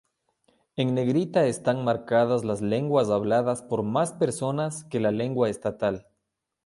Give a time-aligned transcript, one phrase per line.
[0.77, 6.07] En negrita están marcadas las lenguas habladas por más personas que la lengua estatal.